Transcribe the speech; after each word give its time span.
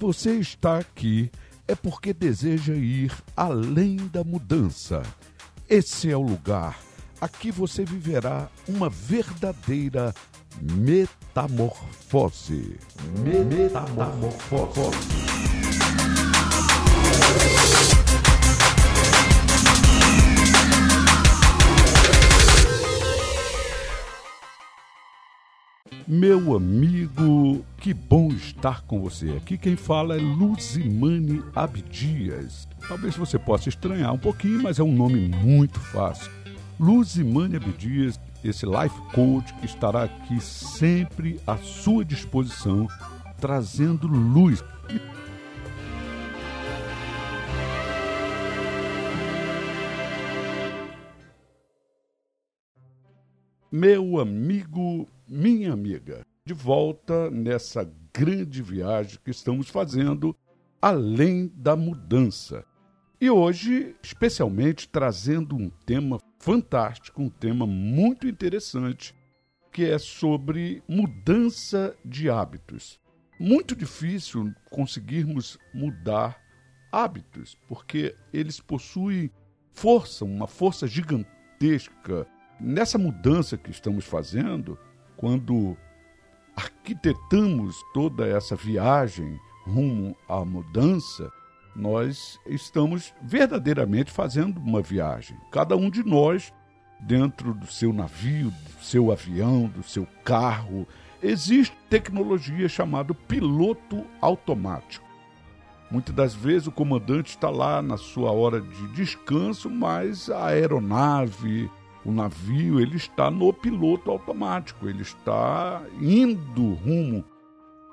Você 0.00 0.36
está 0.36 0.78
aqui, 0.78 1.30
é 1.68 1.74
porque 1.74 2.14
deseja 2.14 2.72
ir 2.72 3.12
além 3.36 3.98
da 4.10 4.24
mudança. 4.24 5.02
Esse 5.68 6.10
é 6.10 6.16
o 6.16 6.22
lugar. 6.22 6.78
Aqui 7.20 7.50
você 7.50 7.84
viverá 7.84 8.48
uma 8.66 8.88
verdadeira 8.88 10.14
metamorfose. 10.58 12.78
Metamorfose. 13.22 15.20
Meu 26.12 26.56
amigo, 26.56 27.64
que 27.78 27.94
bom 27.94 28.32
estar 28.32 28.82
com 28.82 29.00
você. 29.00 29.30
Aqui 29.36 29.56
quem 29.56 29.76
fala 29.76 30.16
é 30.16 30.18
Luzimane 30.18 31.40
Abdias. 31.54 32.66
Talvez 32.88 33.14
você 33.14 33.38
possa 33.38 33.68
estranhar 33.68 34.12
um 34.12 34.18
pouquinho, 34.18 34.60
mas 34.60 34.80
é 34.80 34.82
um 34.82 34.92
nome 34.92 35.28
muito 35.28 35.78
fácil. 35.78 36.28
Luzimane 36.80 37.54
Abdias, 37.54 38.18
esse 38.42 38.66
life 38.66 39.00
coach 39.14 39.54
que 39.60 39.66
estará 39.66 40.02
aqui 40.02 40.40
sempre 40.40 41.38
à 41.46 41.56
sua 41.58 42.04
disposição, 42.04 42.88
trazendo 43.40 44.08
luz. 44.08 44.64
Meu 53.72 54.18
amigo 54.18 55.06
minha 55.28 55.72
amiga, 55.72 56.26
de 56.44 56.52
volta 56.52 57.30
nessa 57.30 57.88
grande 58.12 58.60
viagem 58.60 59.16
que 59.24 59.30
estamos 59.30 59.68
fazendo 59.68 60.36
além 60.82 61.46
da 61.54 61.76
mudança. 61.76 62.64
E 63.20 63.30
hoje, 63.30 63.94
especialmente 64.02 64.88
trazendo 64.88 65.54
um 65.54 65.70
tema 65.86 66.18
fantástico, 66.40 67.22
um 67.22 67.30
tema 67.30 67.64
muito 67.64 68.26
interessante, 68.26 69.14
que 69.70 69.84
é 69.84 70.00
sobre 70.00 70.82
mudança 70.88 71.94
de 72.04 72.28
hábitos. 72.28 72.98
Muito 73.38 73.76
difícil 73.76 74.52
conseguirmos 74.68 75.56
mudar 75.72 76.40
hábitos, 76.90 77.56
porque 77.68 78.16
eles 78.32 78.58
possuem 78.58 79.30
força, 79.72 80.24
uma 80.24 80.48
força 80.48 80.88
gigantesca. 80.88 82.26
Nessa 82.60 82.98
mudança 82.98 83.56
que 83.56 83.70
estamos 83.70 84.04
fazendo, 84.04 84.78
quando 85.16 85.76
arquitetamos 86.54 87.76
toda 87.94 88.26
essa 88.26 88.54
viagem 88.54 89.40
rumo 89.66 90.14
à 90.28 90.44
mudança, 90.44 91.32
nós 91.74 92.38
estamos 92.46 93.14
verdadeiramente 93.22 94.10
fazendo 94.10 94.58
uma 94.60 94.82
viagem. 94.82 95.38
Cada 95.50 95.74
um 95.74 95.88
de 95.88 96.04
nós, 96.04 96.52
dentro 97.00 97.54
do 97.54 97.66
seu 97.66 97.94
navio, 97.94 98.50
do 98.50 98.84
seu 98.84 99.10
avião, 99.10 99.66
do 99.66 99.82
seu 99.82 100.06
carro, 100.22 100.86
existe 101.22 101.74
tecnologia 101.88 102.68
chamada 102.68 103.14
piloto 103.14 104.04
automático. 104.20 105.08
Muitas 105.90 106.14
das 106.14 106.34
vezes 106.34 106.68
o 106.68 106.72
comandante 106.72 107.30
está 107.30 107.48
lá 107.48 107.80
na 107.80 107.96
sua 107.96 108.30
hora 108.30 108.60
de 108.60 108.88
descanso, 108.88 109.70
mas 109.70 110.28
a 110.28 110.48
aeronave, 110.48 111.70
o 112.04 112.12
navio 112.12 112.80
ele 112.80 112.96
está 112.96 113.30
no 113.30 113.52
piloto 113.52 114.10
automático, 114.10 114.88
ele 114.88 115.02
está 115.02 115.82
indo 116.00 116.74
rumo 116.74 117.24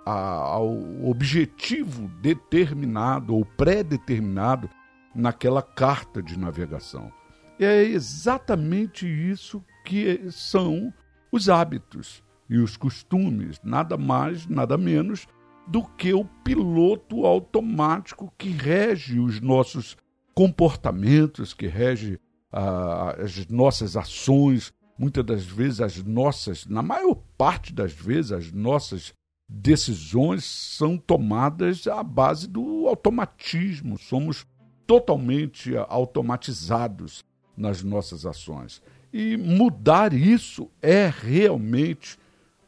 a, 0.06 0.12
ao 0.12 0.72
objetivo 1.03 2.07
determinado 2.22 3.35
ou 3.35 3.45
pré-determinado 3.45 4.69
naquela 5.13 5.62
carta 5.62 6.22
de 6.22 6.40
navegação. 6.40 7.12
E 7.59 7.66
é 7.66 7.84
exatamente 7.84 9.07
isso 9.07 9.63
que 9.84 10.31
são 10.31 10.94
os 11.31 11.50
hábitos 11.50 12.24
e 12.50 12.57
os 12.57 12.78
costumes, 12.78 13.59
nada 13.63 13.97
mais, 13.97 14.47
nada 14.47 14.78
menos 14.78 15.28
do 15.68 15.84
que 15.84 16.13
o 16.13 16.24
piloto 16.45 17.25
automático 17.25 18.31
que 18.38 18.50
rege 18.50 19.19
os 19.19 19.41
nossos 19.41 19.97
comportamentos, 20.34 21.53
que 21.53 21.68
rege 21.68 22.19
as 22.52 23.47
nossas 23.47 23.97
ações, 23.97 24.74
muitas 24.97 25.24
das 25.24 25.44
vezes 25.46 25.81
as 25.81 26.03
nossas, 26.03 26.66
na 26.66 26.81
maior 26.81 27.16
parte 27.38 27.74
das 27.74 27.94
vezes, 27.94 28.31
as 28.31 28.52
nossas 28.52 29.13
decisões 29.50 30.44
são 30.44 30.97
tomadas 30.97 31.88
à 31.88 32.03
base 32.03 32.47
do 32.47 32.88
automatismo. 32.88 33.97
Somos 33.97 34.46
totalmente 34.86 35.75
automatizados 35.88 37.24
nas 37.56 37.84
nossas 37.84 38.25
ações. 38.25 38.81
E 39.12 39.38
mudar 39.38 40.13
isso 40.13 40.69
é 40.81 41.12
realmente 41.12 42.18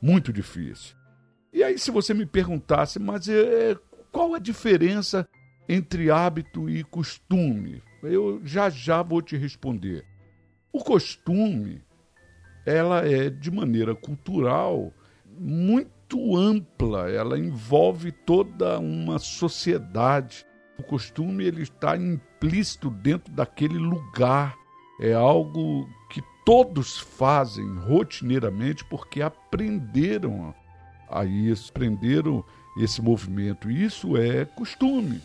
muito 0.01 0.31
difícil. 0.31 0.95
E 1.51 1.63
aí, 1.63 1.78
se 1.78 1.91
você 1.91 2.13
me 2.13 2.25
perguntasse, 2.25 3.00
mas 3.00 3.28
é, 3.28 3.75
qual 4.12 4.34
a 4.34 4.39
diferença 4.39 5.28
entre 5.68 6.09
hábito 6.09 6.69
e 6.69 6.84
costume? 6.84 7.81
Eu 8.03 8.41
já 8.43 8.69
já 8.69 9.01
vou 9.01 9.21
te 9.21 9.35
responder. 9.35 10.05
O 10.71 10.83
costume, 10.83 11.81
ela 12.65 13.05
é 13.05 13.29
de 13.29 13.49
maneira 13.49 13.95
cultural 13.95 14.93
muito 15.25 16.35
ampla, 16.35 17.09
ela 17.09 17.38
envolve 17.38 18.11
toda 18.11 18.79
uma 18.79 19.19
sociedade. 19.19 20.45
O 20.77 20.83
costume 20.83 21.43
ele 21.43 21.63
está 21.63 21.97
implícito 21.97 22.89
dentro 22.89 23.33
daquele 23.33 23.77
lugar. 23.77 24.55
É 25.01 25.13
algo 25.13 25.88
que 26.09 26.21
todos 26.45 26.99
fazem 26.99 27.75
rotineiramente 27.75 28.83
porque 28.85 29.21
aprenderam 29.21 30.53
a 31.09 31.25
isso, 31.25 31.71
aprenderam 31.71 32.43
esse 32.77 33.01
movimento. 33.01 33.69
Isso 33.69 34.17
é 34.17 34.45
costume. 34.45 35.21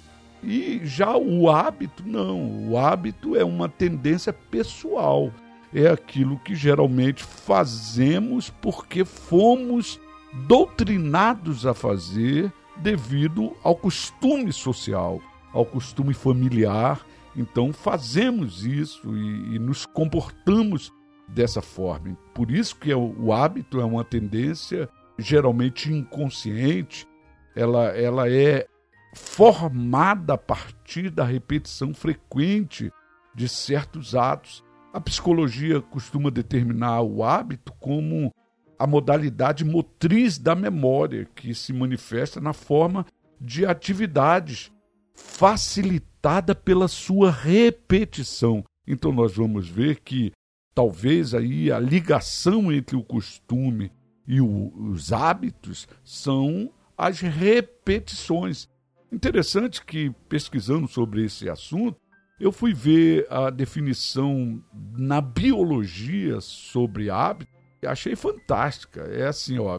E 0.47 0.81
já 0.85 1.17
o 1.17 1.51
hábito, 1.51 2.03
não. 2.07 2.71
O 2.71 2.79
hábito 2.79 3.37
é 3.37 3.45
uma 3.45 3.69
tendência 3.69 4.33
pessoal. 4.33 5.33
É 5.73 5.89
aquilo 5.89 6.39
que 6.39 6.55
geralmente 6.55 7.25
fazemos 7.25 8.51
porque 8.51 9.05
fomos 9.05 10.01
doutrinados 10.47 11.67
a 11.67 11.75
fazer 11.75 12.53
devido 12.77 13.57
ao 13.63 13.75
costume 13.75 14.53
social, 14.53 15.21
ao 15.53 15.65
costume 15.65 16.15
familiar. 16.15 17.05
Então 17.37 17.73
fazemos 17.73 18.65
isso 18.65 19.17
e, 19.17 19.57
e 19.57 19.59
nos 19.59 19.87
comportamos 19.87 20.93
dessa 21.27 21.63
forma. 21.63 22.17
Por 22.33 22.51
isso 22.51 22.77
que 22.77 22.93
é 22.93 22.97
o, 22.97 23.15
o 23.19 23.33
hábito 23.33 23.81
é 23.81 23.85
uma 23.85 24.05
tendência 24.05 24.89
geralmente 25.19 25.93
inconsciente, 25.93 27.07
ela, 27.55 27.87
ela 27.89 28.29
é 28.29 28.67
formada 29.15 30.35
a 30.35 30.39
partir 30.39 31.11
da 31.11 31.25
repetição 31.25 31.95
frequente 31.95 32.93
de 33.35 33.49
certos 33.49 34.15
atos. 34.15 34.65
A 34.93 35.01
psicologia 35.01 35.81
costuma 35.81 36.31
determinar 36.31 37.03
o 37.03 37.25
hábito 37.25 37.73
como 37.81 38.33
a 38.79 38.87
modalidade 38.87 39.65
motriz 39.65 40.39
da 40.39 40.55
memória, 40.55 41.29
que 41.35 41.55
se 41.55 41.73
manifesta 41.73 42.41
na 42.41 42.53
forma 42.53 43.07
de 43.41 43.65
atividades 43.65 44.73
facilitada 45.15 46.55
pela 46.55 46.89
sua 46.89 47.31
repetição. 47.31 48.65
Então 48.87 49.13
nós 49.13 49.37
vamos 49.37 49.69
ver 49.69 50.01
que 50.01 50.33
talvez 50.75 51.35
aí 51.35 51.71
a 51.71 51.79
ligação 51.79 52.73
entre 52.73 52.97
o 52.97 53.03
costume 53.03 53.91
e 54.27 54.41
o, 54.41 54.73
os 54.91 55.13
hábitos 55.13 55.87
são 56.03 56.71
as 56.97 57.21
repetições. 57.21 58.69
Interessante 59.13 59.85
que, 59.85 60.11
pesquisando 60.29 60.89
sobre 60.89 61.25
esse 61.25 61.49
assunto, 61.49 61.97
eu 62.39 62.51
fui 62.51 62.75
ver 62.75 63.27
a 63.31 63.49
definição 63.49 64.63
na 64.97 65.21
biologia 65.21 66.41
sobre 66.41 67.11
hábito 67.11 67.53
e 67.83 67.87
achei 67.87 68.17
fantástica. 68.17 69.03
É 69.03 69.27
assim, 69.27 69.59
ó, 69.59 69.79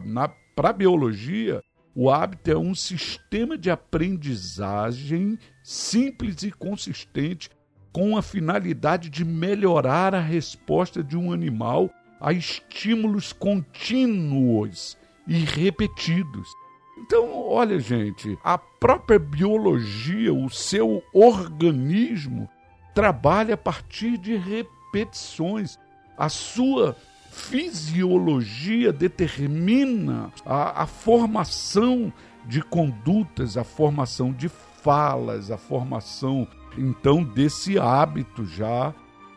para 0.54 0.70
a 0.70 0.72
biologia, 0.72 1.62
o 1.94 2.10
hábito 2.10 2.50
é 2.50 2.56
um 2.56 2.74
sistema 2.74 3.58
de 3.58 3.70
aprendizagem 3.70 5.38
simples 5.62 6.42
e 6.42 6.50
consistente 6.50 7.50
com 7.92 8.16
a 8.16 8.22
finalidade 8.22 9.08
de 9.08 9.24
melhorar 9.24 10.14
a 10.14 10.20
resposta 10.20 11.02
de 11.02 11.16
um 11.16 11.32
animal 11.32 11.90
a 12.20 12.32
estímulos 12.32 13.32
contínuos 13.32 14.96
e 15.26 15.38
repetidos. 15.38 16.48
Então, 16.96 17.46
olha, 17.46 17.78
gente, 17.78 18.38
a 18.42 18.56
própria 18.56 19.18
biologia, 19.18 20.32
o 20.32 20.48
seu 20.48 21.02
organismo, 21.12 22.48
trabalha 22.94 23.54
a 23.54 23.58
partir 23.58 24.16
de 24.16 24.34
repetições. 24.36 25.78
A 26.16 26.30
sua 26.30 26.96
fisiologia 27.30 28.92
determina 28.92 30.32
a, 30.44 30.82
a 30.82 30.86
formação 30.86 32.10
de 32.46 32.62
condutas, 32.62 33.58
a 33.58 33.64
formação 33.64 34.32
de 34.32 34.48
falas, 34.48 35.50
a 35.50 35.58
formação 35.58 36.48
então 36.78 37.22
desse 37.22 37.78
hábito 37.78 38.46
já 38.46 38.94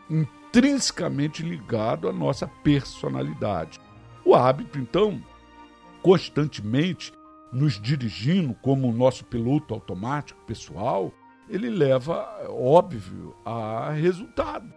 intrinsecamente 0.08 1.42
ligado 1.42 2.08
à 2.08 2.12
nossa 2.12 2.46
personalidade. 2.46 3.78
O 4.24 4.34
hábito, 4.34 4.78
então, 4.78 5.22
constantemente 6.02 7.12
nos 7.52 7.80
dirigindo 7.80 8.54
como 8.54 8.88
o 8.88 8.92
nosso 8.92 9.24
piloto 9.24 9.74
automático 9.74 10.40
pessoal, 10.46 11.12
ele 11.48 11.68
leva, 11.68 12.46
óbvio, 12.48 13.34
a 13.44 13.90
resultados 13.90 14.70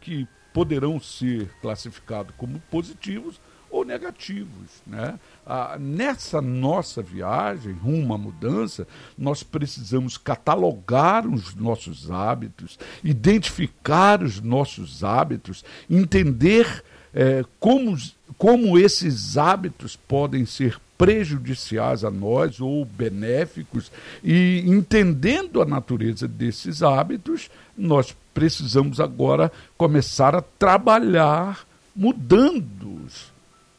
que 0.00 0.26
poderão 0.52 1.00
ser 1.00 1.48
classificados 1.60 2.34
como 2.36 2.60
positivos 2.70 3.40
ou 3.70 3.84
negativos. 3.84 4.82
Né? 4.86 5.18
Ah, 5.46 5.76
nessa 5.80 6.42
nossa 6.42 7.02
viagem 7.02 7.72
rumo 7.72 8.12
à 8.12 8.18
mudança, 8.18 8.86
nós 9.16 9.42
precisamos 9.42 10.18
catalogar 10.18 11.26
os 11.26 11.54
nossos 11.54 12.10
hábitos, 12.10 12.78
identificar 13.02 14.22
os 14.22 14.40
nossos 14.40 15.02
hábitos, 15.02 15.64
entender 15.88 16.84
é, 17.14 17.44
como, 17.58 17.96
como 18.36 18.78
esses 18.78 19.38
hábitos 19.38 19.96
podem 19.96 20.44
ser 20.44 20.78
prejudiciais 21.02 22.04
a 22.04 22.12
nós 22.12 22.60
ou 22.60 22.84
benéficos, 22.84 23.90
e 24.22 24.62
entendendo 24.64 25.60
a 25.60 25.64
natureza 25.64 26.28
desses 26.28 26.80
hábitos, 26.80 27.50
nós 27.76 28.14
precisamos 28.32 29.00
agora 29.00 29.50
começar 29.76 30.32
a 30.36 30.40
trabalhar 30.40 31.66
mudando-os, 31.92 33.32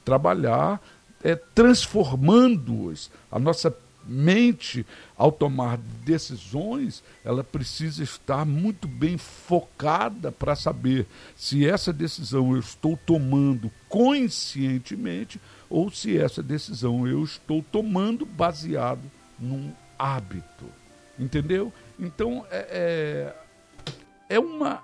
trabalhar 0.03 0.81
é, 1.23 1.33
transformando-os. 1.55 3.09
A 3.31 3.39
nossa 3.39 3.73
mente, 4.05 4.85
ao 5.17 5.31
tomar 5.31 5.77
decisões, 5.77 7.03
ela 7.23 7.43
precisa 7.43 8.03
estar 8.03 8.45
muito 8.45 8.87
bem 8.87 9.17
focada 9.17 10.31
para 10.31 10.55
saber 10.55 11.07
se 11.35 11.67
essa 11.67 11.93
decisão 11.93 12.53
eu 12.53 12.59
estou 12.59 12.97
tomando 12.97 13.71
conscientemente 13.87 15.39
ou 15.69 15.89
se 15.89 16.17
essa 16.17 16.43
decisão 16.43 17.07
eu 17.07 17.23
estou 17.23 17.63
tomando 17.71 18.25
baseado 18.25 19.09
num 19.39 19.71
hábito. 19.97 20.65
Entendeu? 21.17 21.71
Então, 21.99 22.45
é, 22.49 23.33
é, 24.29 24.35
é 24.35 24.39
uma 24.39 24.81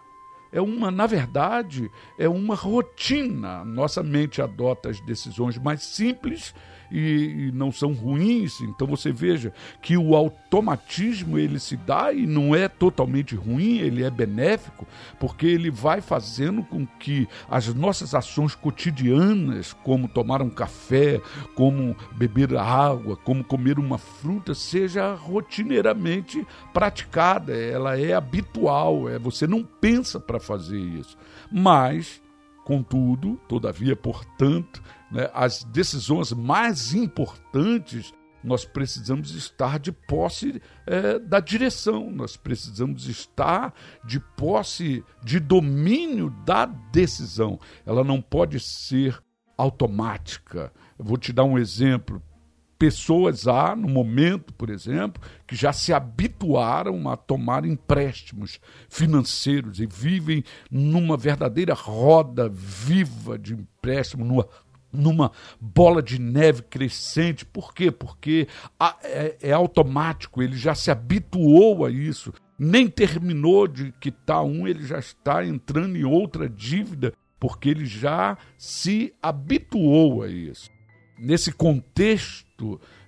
é 0.52 0.60
uma, 0.60 0.90
na 0.90 1.06
verdade, 1.06 1.90
é 2.18 2.28
uma 2.28 2.56
rotina. 2.56 3.64
Nossa 3.64 4.02
mente 4.02 4.42
adota 4.42 4.90
as 4.90 5.00
decisões 5.02 5.58
mais 5.58 5.84
simples 5.84 6.56
e, 6.92 7.48
e, 7.48 7.52
não 7.52 7.72
são 7.72 7.94
ruins. 7.94 8.62
Então 8.62 8.88
você 8.88 9.12
veja 9.12 9.54
que 9.82 9.98
o 9.98 10.16
automatismo 10.16 11.38
ele 11.38 11.60
se 11.60 11.78
dá 11.78 12.12
e 12.12 12.26
não 12.26 12.56
é 12.56 12.68
totalmente 12.68 13.36
ruim, 13.36 13.80
ele 13.80 14.04
é 14.04 14.10
benéfico, 14.10 14.88
porque 15.20 15.46
ele 15.46 15.70
vai 15.70 16.02
fazendo 16.02 16.64
com 16.64 16.86
que 16.86 17.28
as 17.50 17.74
nossas 17.74 18.14
ações 18.14 18.56
cotidianas, 18.56 19.74
como 19.74 20.08
tomar 20.08 20.42
um 20.42 20.50
café, 20.50 21.22
como 21.56 21.96
beber 22.16 22.56
água, 22.56 23.16
como 23.16 23.44
comer 23.44 23.80
uma 23.80 23.98
fruta, 23.98 24.54
seja 24.54 25.14
rotineiramente 25.14 26.46
praticada, 26.74 27.56
ela 27.56 28.00
é 28.00 28.14
habitual, 28.14 29.10
é 29.10 29.20
você 29.20 29.46
não 29.46 29.64
pensa 29.64 30.20
para 30.20 30.40
fazer 30.40 30.80
isso. 30.80 31.18
Mas 31.52 32.22
Contudo, 32.66 33.40
todavia, 33.48 33.96
portanto, 33.96 34.82
né, 35.12 35.30
as 35.34 35.64
decisões 35.64 36.32
mais 36.32 36.94
importantes 36.94 38.14
nós 38.44 38.64
precisamos 38.64 39.36
estar 39.36 39.80
de 39.80 39.92
posse 39.92 40.62
é, 40.88 41.20
da 41.20 41.40
direção, 41.40 42.10
nós 42.10 42.38
precisamos 42.38 43.08
estar 43.08 43.74
de 44.06 44.20
posse 44.20 45.04
de 45.24 45.40
domínio 45.40 46.30
da 46.46 46.66
decisão. 46.66 47.60
Ela 47.86 48.04
não 48.04 48.22
pode 48.22 48.60
ser 48.60 49.22
automática. 49.58 50.72
Eu 50.98 51.04
vou 51.04 51.18
te 51.18 51.34
dar 51.34 51.44
um 51.44 51.58
exemplo 51.58 52.22
pessoas 52.80 53.46
há, 53.46 53.76
no 53.76 53.90
momento, 53.90 54.54
por 54.54 54.70
exemplo, 54.70 55.22
que 55.46 55.54
já 55.54 55.74
se 55.74 55.92
habituaram 55.92 57.10
a 57.10 57.18
tomar 57.18 57.66
empréstimos 57.66 58.58
financeiros 58.88 59.82
e 59.82 59.86
vivem 59.86 60.46
numa 60.72 61.18
verdadeira 61.18 61.74
roda 61.74 62.48
viva 62.50 63.38
de 63.38 63.54
empréstimo, 63.54 64.24
numa 64.24 64.48
numa 64.92 65.32
bola 65.62 66.02
de 66.02 66.20
neve 66.20 66.64
crescente. 66.64 67.46
Por 67.46 67.76
quê? 67.76 67.92
Porque 67.92 68.48
é, 69.04 69.38
é, 69.40 69.52
automático, 69.52 70.42
ele 70.42 70.58
já 70.58 70.74
se 70.74 70.90
habituou 70.90 71.86
a 71.86 71.92
isso. 71.92 72.34
Nem 72.58 72.88
terminou 72.88 73.68
de 73.68 73.92
quitar 74.02 74.44
um, 74.44 74.68
ele 74.68 74.84
já 74.84 74.98
está 74.98 75.46
entrando 75.46 75.96
em 75.96 76.04
outra 76.06 76.50
dívida, 76.50 77.14
porque 77.40 77.70
ele 77.70 77.86
já 77.86 78.36
se 78.58 79.14
habituou 79.22 80.24
a 80.24 80.28
isso. 80.28 80.72
Nesse 81.20 81.52
contexto, 81.52 82.49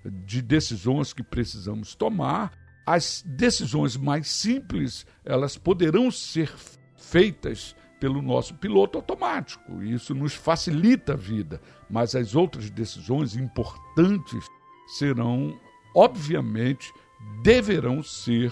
de 0.05 0.41
decisões 0.41 1.13
que 1.13 1.23
precisamos 1.23 1.95
tomar, 1.95 2.51
as 2.85 3.23
decisões 3.25 3.95
mais 3.95 4.27
simples, 4.27 5.05
elas 5.23 5.57
poderão 5.57 6.09
ser 6.09 6.51
feitas 6.95 7.75
pelo 7.99 8.21
nosso 8.21 8.55
piloto 8.55 8.97
automático. 8.97 9.83
Isso 9.83 10.15
nos 10.15 10.33
facilita 10.33 11.13
a 11.13 11.15
vida, 11.15 11.61
mas 11.89 12.15
as 12.15 12.35
outras 12.35 12.69
decisões 12.69 13.35
importantes 13.35 14.45
serão, 14.97 15.59
obviamente, 15.95 16.91
deverão 17.43 18.01
ser 18.01 18.51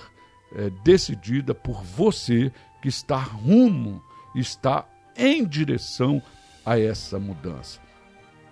é, 0.54 0.69
decididas 0.84 1.57
por 1.63 1.84
você 1.84 2.52
que 2.81 2.88
está 2.88 3.18
rumo, 3.18 4.02
está 4.36 4.88
em 5.18 5.45
direção 5.45 6.22
a 6.66 6.80
essa 6.80 7.19
mudança. 7.19 7.80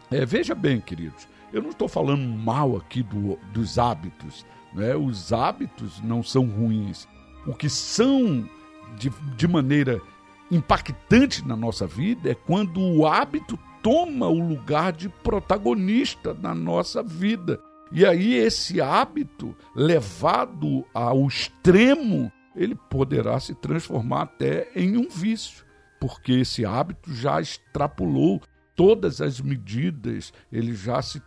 É, 0.10 0.26
veja 0.26 0.56
bem, 0.56 0.82
queridos, 0.82 1.28
eu 1.58 1.64
não 1.64 1.72
estou 1.72 1.88
falando 1.88 2.22
mal 2.22 2.78
aqui 2.78 3.02
do, 3.02 3.38
dos 3.52 3.80
hábitos. 3.80 4.46
Né? 4.74 4.96
Os 4.96 5.34
hábitos 5.34 6.00
não 6.02 6.22
são 6.22 6.46
ruins. 6.46 7.08
O 7.46 7.54
que 7.54 7.68
são 7.68 8.48
de, 8.96 9.10
de 9.36 9.48
maneira 9.48 10.00
impactante 10.52 11.46
na 11.46 11.56
nossa 11.56 11.88
vida 11.88 12.30
é 12.30 12.36
quando 12.36 12.80
o 12.80 13.08
hábito 13.08 13.58
toma 13.82 14.28
o 14.28 14.40
lugar 14.40 14.94
de 14.94 15.10
protagonista 15.10 16.34
na 16.34 16.54
nossa 16.54 17.02
vida. 17.02 17.60
E 17.92 18.06
aí 18.06 18.36
esse 18.36 18.80
hábito 18.80 19.56
levado 19.76 20.86
ao 20.94 21.26
extremo, 21.26 22.32
ele 22.56 22.76
poderá 22.76 23.40
se 23.40 23.56
transformar 23.56 24.24
até 24.24 24.70
em 24.76 24.98
um 24.98 25.10
vício, 25.10 25.66
porque 26.00 26.34
esse 26.34 26.66
hábito 26.66 27.14
já 27.14 27.42
extrapolou 27.42 28.42
todas 28.76 29.22
as 29.22 29.42
medidas, 29.42 30.32
ele 30.52 30.76
já 30.76 31.02
se 31.02 31.20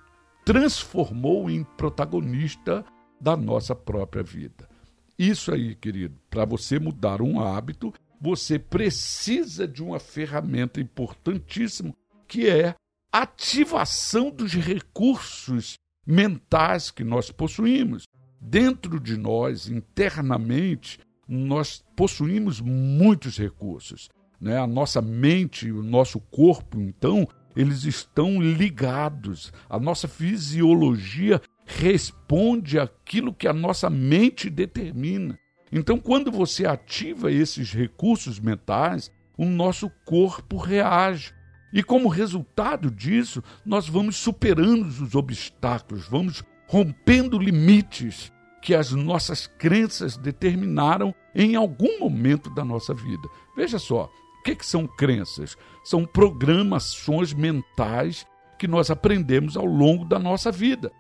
transformou 0.51 1.49
em 1.49 1.63
protagonista 1.63 2.85
da 3.21 3.37
nossa 3.37 3.73
própria 3.73 4.21
vida. 4.21 4.69
Isso 5.17 5.53
aí, 5.53 5.77
querido, 5.77 6.19
para 6.29 6.45
você 6.45 6.77
mudar 6.77 7.23
um 7.23 7.39
hábito, 7.39 7.95
você 8.21 8.59
precisa 8.59 9.69
de 9.69 9.81
uma 9.81 10.01
ferramenta 10.01 10.81
importantíssima, 10.81 11.95
que 12.27 12.49
é 12.49 12.75
ativação 13.13 14.29
dos 14.29 14.53
recursos 14.55 15.75
mentais 16.05 16.91
que 16.91 17.05
nós 17.05 17.31
possuímos. 17.31 18.03
Dentro 18.41 18.99
de 18.99 19.17
nós, 19.17 19.69
internamente, 19.69 20.99
nós 21.29 21.81
possuímos 21.95 22.61
muitos 22.61 23.39
recursos. 23.39 24.09
Né? 24.41 24.59
A 24.59 24.67
nossa 24.67 25.01
mente, 25.01 25.71
o 25.71 25.81
nosso 25.81 26.19
corpo, 26.19 26.81
então, 26.81 27.29
eles 27.55 27.85
estão 27.85 28.41
ligados. 28.41 29.53
A 29.69 29.79
nossa 29.79 30.09
fisiologia 30.09 31.41
responde 31.67 32.79
àquilo 32.79 33.35
que 33.35 33.47
a 33.47 33.53
nossa 33.53 33.89
mente 33.89 34.51
determina. 34.51 35.39
Então, 35.73 35.99
quando 35.99 36.33
você 36.33 36.67
ativa 36.67 37.31
esses 37.31 37.73
recursos 37.73 38.41
mentais, 38.41 39.11
o 39.39 39.45
nosso 39.45 39.91
corpo 40.05 40.57
reage. 40.57 41.33
E 41.73 41.83
como 41.83 42.09
resultado 42.09 42.91
disso, 42.91 43.43
nós 43.65 43.89
vamos 43.89 44.17
superando 44.17 44.87
os 44.87 45.15
obstáculos, 45.15 46.07
vamos 46.09 46.43
rompendo 46.67 47.39
limites 47.39 48.33
que 48.61 48.75
as 48.75 48.91
nossas 48.93 49.47
crenças 49.47 50.17
determinaram 50.17 51.15
em 51.35 51.55
algum 51.55 52.01
momento 52.01 52.51
da 52.51 52.65
nossa 52.65 52.93
vida. 52.93 53.29
Veja 53.57 53.79
só, 53.79 54.11
o 54.41 54.43
que, 54.43 54.57
que 54.57 54.65
são 54.65 54.87
crenças? 54.87 55.57
São 55.85 56.07
programações 56.07 57.35
mentais 57.35 58.27
que 58.59 58.67
nós 58.67 58.91
aprendemos 58.91 59.55
ao 59.55 59.67
longo 59.67 60.05
da 60.05 60.19
nossa 60.19 60.51
vida. 60.51 60.91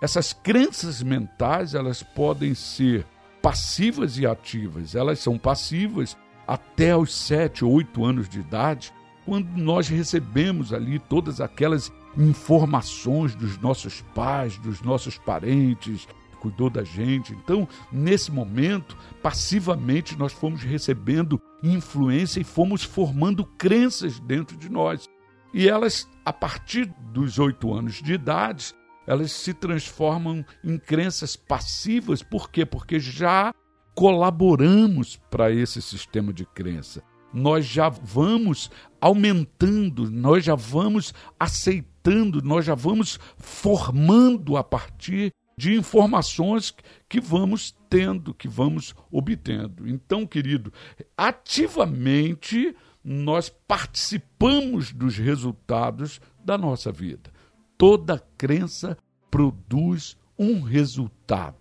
Essas 0.00 0.32
crenças 0.32 1.02
mentais, 1.02 1.74
elas 1.74 2.02
podem 2.02 2.54
ser 2.54 3.04
passivas 3.42 4.16
e 4.16 4.26
ativas. 4.26 4.94
Elas 4.94 5.18
são 5.18 5.36
passivas 5.36 6.16
até 6.46 6.96
os 6.96 7.14
7 7.14 7.62
ou 7.62 7.72
8 7.72 8.04
anos 8.04 8.28
de 8.28 8.40
idade, 8.40 8.90
quando 9.26 9.48
nós 9.58 9.86
recebemos 9.86 10.72
ali 10.72 10.98
todas 10.98 11.42
aquelas 11.42 11.92
informações 12.16 13.34
dos 13.34 13.58
nossos 13.58 14.00
pais, 14.14 14.56
dos 14.56 14.80
nossos 14.80 15.18
parentes, 15.18 16.08
cuidou 16.38 16.70
da 16.70 16.84
gente. 16.84 17.32
Então, 17.32 17.68
nesse 17.92 18.30
momento, 18.30 18.96
passivamente 19.22 20.18
nós 20.18 20.32
fomos 20.32 20.62
recebendo 20.62 21.40
influência 21.62 22.40
e 22.40 22.44
fomos 22.44 22.82
formando 22.82 23.44
crenças 23.44 24.18
dentro 24.20 24.56
de 24.56 24.68
nós. 24.68 25.08
E 25.52 25.68
elas, 25.68 26.08
a 26.24 26.32
partir 26.32 26.92
dos 27.12 27.38
oito 27.38 27.72
anos 27.72 28.02
de 28.02 28.12
idade, 28.12 28.74
elas 29.06 29.32
se 29.32 29.54
transformam 29.54 30.44
em 30.62 30.78
crenças 30.78 31.34
passivas. 31.34 32.22
Por 32.22 32.50
quê? 32.50 32.66
Porque 32.66 33.00
já 33.00 33.54
colaboramos 33.94 35.16
para 35.30 35.50
esse 35.50 35.80
sistema 35.80 36.32
de 36.32 36.44
crença. 36.44 37.02
Nós 37.32 37.66
já 37.66 37.88
vamos 37.88 38.70
aumentando, 39.00 40.10
nós 40.10 40.44
já 40.44 40.54
vamos 40.54 41.12
aceitando, 41.40 42.42
nós 42.42 42.64
já 42.64 42.74
vamos 42.74 43.18
formando 43.36 44.56
a 44.56 44.62
partir 44.62 45.32
de 45.58 45.74
informações 45.74 46.72
que 47.08 47.20
vamos 47.20 47.76
tendo, 47.90 48.32
que 48.32 48.46
vamos 48.46 48.94
obtendo. 49.10 49.88
Então, 49.88 50.24
querido, 50.24 50.72
ativamente 51.16 52.76
nós 53.02 53.48
participamos 53.48 54.92
dos 54.92 55.18
resultados 55.18 56.20
da 56.44 56.56
nossa 56.56 56.92
vida. 56.92 57.32
Toda 57.76 58.24
crença 58.38 58.96
produz 59.28 60.16
um 60.38 60.60
resultado. 60.60 61.56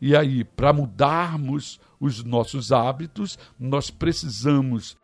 E 0.00 0.16
aí, 0.16 0.42
para 0.42 0.72
mudarmos 0.72 1.78
os 2.00 2.24
nossos 2.24 2.72
hábitos, 2.72 3.38
nós 3.60 3.90
precisamos 3.90 4.96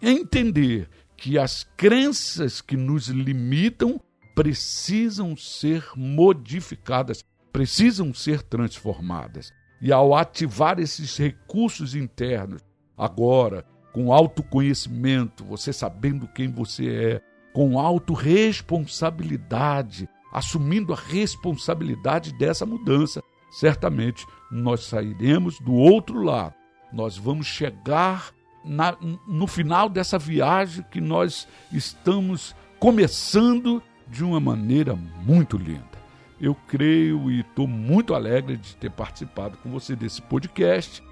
entender 0.00 0.88
que 1.16 1.38
as 1.40 1.64
crenças 1.76 2.60
que 2.60 2.76
nos 2.76 3.08
limitam 3.08 4.00
precisam 4.32 5.36
ser 5.36 5.84
modificadas 5.96 7.24
precisam 7.54 8.12
ser 8.12 8.42
transformadas. 8.42 9.50
E 9.80 9.90
ao 9.92 10.12
ativar 10.12 10.80
esses 10.80 11.16
recursos 11.16 11.94
internos, 11.94 12.60
agora, 12.98 13.64
com 13.92 14.12
autoconhecimento, 14.12 15.44
você 15.44 15.72
sabendo 15.72 16.26
quem 16.26 16.50
você 16.50 16.88
é, 16.88 17.22
com 17.52 17.78
autorresponsabilidade, 17.78 20.08
assumindo 20.32 20.92
a 20.92 20.96
responsabilidade 20.96 22.36
dessa 22.36 22.66
mudança, 22.66 23.22
certamente 23.52 24.26
nós 24.50 24.86
sairemos 24.86 25.60
do 25.60 25.74
outro 25.74 26.24
lado. 26.24 26.56
Nós 26.92 27.16
vamos 27.16 27.46
chegar 27.46 28.32
na, 28.64 28.96
no 29.28 29.46
final 29.46 29.88
dessa 29.88 30.18
viagem 30.18 30.84
que 30.90 31.00
nós 31.00 31.46
estamos 31.72 32.52
começando 32.80 33.80
de 34.08 34.24
uma 34.24 34.40
maneira 34.40 34.96
muito 34.96 35.56
linda. 35.56 35.93
Eu 36.40 36.54
creio 36.54 37.30
e 37.30 37.40
estou 37.40 37.66
muito 37.66 38.14
alegre 38.14 38.56
de 38.56 38.76
ter 38.76 38.90
participado 38.90 39.56
com 39.58 39.70
você 39.70 39.94
desse 39.94 40.20
podcast. 40.20 41.02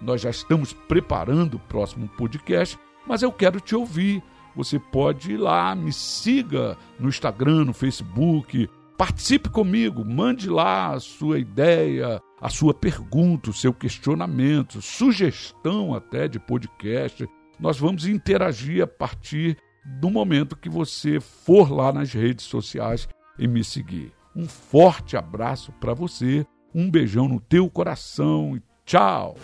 Nós 0.00 0.20
já 0.20 0.30
estamos 0.30 0.72
preparando 0.72 1.54
o 1.54 1.60
próximo 1.60 2.08
podcast, 2.08 2.78
mas 3.06 3.22
eu 3.22 3.32
quero 3.32 3.60
te 3.60 3.74
ouvir. 3.74 4.22
Você 4.54 4.78
pode 4.78 5.32
ir 5.32 5.36
lá, 5.36 5.74
me 5.74 5.92
siga 5.92 6.76
no 6.98 7.08
Instagram, 7.08 7.64
no 7.64 7.72
Facebook, 7.72 8.68
participe 8.96 9.48
comigo, 9.48 10.04
mande 10.04 10.48
lá 10.50 10.92
a 10.92 11.00
sua 11.00 11.38
ideia, 11.38 12.20
a 12.40 12.48
sua 12.48 12.74
pergunta, 12.74 13.50
o 13.50 13.54
seu 13.54 13.72
questionamento, 13.72 14.82
sugestão 14.82 15.94
até 15.94 16.26
de 16.26 16.40
podcast. 16.40 17.28
Nós 17.58 17.78
vamos 17.78 18.06
interagir 18.06 18.82
a 18.82 18.86
partir 18.86 19.56
do 20.00 20.10
momento 20.10 20.56
que 20.56 20.68
você 20.68 21.20
for 21.20 21.70
lá 21.72 21.92
nas 21.92 22.12
redes 22.12 22.44
sociais 22.44 23.08
e 23.38 23.46
me 23.46 23.62
seguir. 23.62 24.17
Um 24.34 24.46
forte 24.46 25.16
abraço 25.16 25.72
para 25.72 25.94
você, 25.94 26.46
um 26.74 26.90
beijão 26.90 27.28
no 27.28 27.40
teu 27.40 27.68
coração 27.68 28.56
e 28.56 28.62
tchau! 28.84 29.36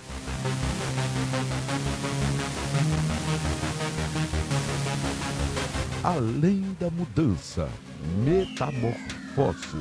Além 6.03 6.77
da 6.79 6.91
mudança, 6.91 7.69
metamorfose. 8.25 9.79